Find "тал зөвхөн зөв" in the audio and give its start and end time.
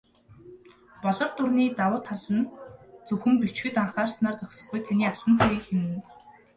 2.05-3.41